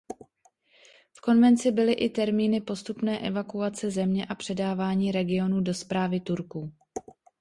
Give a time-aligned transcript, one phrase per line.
[1.17, 6.73] V konvenci byly i termíny postupné evakuace země a předávání regionů do správy Turků.